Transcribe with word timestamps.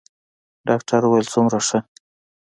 ډاکتر 0.67 1.01
وويل 1.05 1.27
څومره 1.33 1.59
ښه. 1.67 1.79